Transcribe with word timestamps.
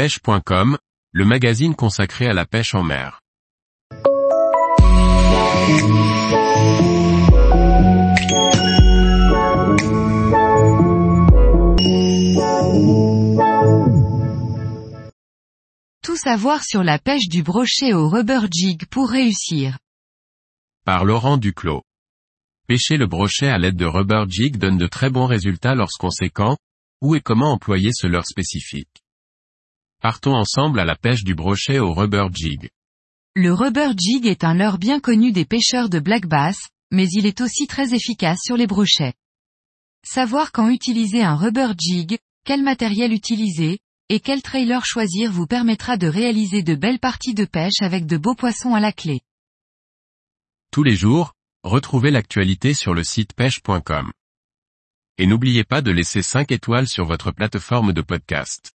pêche.com, 0.00 0.78
le 1.12 1.24
magazine 1.26 1.74
consacré 1.74 2.26
à 2.26 2.32
la 2.32 2.46
pêche 2.46 2.74
en 2.74 2.82
mer. 2.82 3.20
Tout 16.02 16.16
savoir 16.16 16.64
sur 16.64 16.82
la 16.82 16.98
pêche 16.98 17.28
du 17.28 17.42
brochet 17.42 17.92
au 17.92 18.08
rubber 18.08 18.40
jig 18.50 18.86
pour 18.86 19.10
réussir. 19.10 19.76
Par 20.86 21.04
Laurent 21.04 21.36
Duclos. 21.36 21.82
Pêcher 22.66 22.96
le 22.96 23.06
brochet 23.06 23.48
à 23.48 23.58
l'aide 23.58 23.76
de 23.76 23.84
rubber 23.84 24.24
jig 24.30 24.56
donne 24.56 24.78
de 24.78 24.86
très 24.86 25.10
bons 25.10 25.26
résultats 25.26 25.74
lorsqu'on 25.74 26.08
sait 26.08 26.30
quand, 26.30 26.56
où 27.02 27.14
et 27.14 27.20
comment 27.20 27.52
employer 27.52 27.90
ce 27.92 28.06
leurre 28.06 28.24
spécifique. 28.26 29.02
Partons 30.00 30.34
ensemble 30.34 30.80
à 30.80 30.86
la 30.86 30.96
pêche 30.96 31.24
du 31.24 31.34
brochet 31.34 31.78
au 31.78 31.92
rubber 31.92 32.28
jig. 32.32 32.70
Le 33.36 33.52
rubber 33.52 33.90
jig 33.98 34.26
est 34.26 34.44
un 34.44 34.54
leurre 34.54 34.78
bien 34.78 34.98
connu 34.98 35.30
des 35.30 35.44
pêcheurs 35.44 35.90
de 35.90 35.98
black 35.98 36.26
bass, 36.26 36.56
mais 36.90 37.06
il 37.10 37.26
est 37.26 37.42
aussi 37.42 37.66
très 37.66 37.92
efficace 37.92 38.38
sur 38.42 38.56
les 38.56 38.66
brochets. 38.66 39.12
Savoir 40.02 40.52
quand 40.52 40.70
utiliser 40.70 41.22
un 41.22 41.36
rubber 41.36 41.72
jig, 41.78 42.18
quel 42.46 42.62
matériel 42.62 43.12
utiliser, 43.12 43.78
et 44.08 44.20
quel 44.20 44.40
trailer 44.40 44.86
choisir 44.86 45.30
vous 45.30 45.46
permettra 45.46 45.98
de 45.98 46.06
réaliser 46.06 46.62
de 46.62 46.74
belles 46.74 46.98
parties 46.98 47.34
de 47.34 47.44
pêche 47.44 47.82
avec 47.82 48.06
de 48.06 48.16
beaux 48.16 48.34
poissons 48.34 48.74
à 48.74 48.80
la 48.80 48.92
clé. 48.92 49.20
Tous 50.72 50.82
les 50.82 50.96
jours, 50.96 51.34
retrouvez 51.62 52.10
l'actualité 52.10 52.72
sur 52.72 52.94
le 52.94 53.04
site 53.04 53.34
pêche.com. 53.34 54.10
Et 55.18 55.26
n'oubliez 55.26 55.64
pas 55.64 55.82
de 55.82 55.90
laisser 55.90 56.22
5 56.22 56.50
étoiles 56.52 56.88
sur 56.88 57.04
votre 57.04 57.32
plateforme 57.32 57.92
de 57.92 58.00
podcast. 58.00 58.72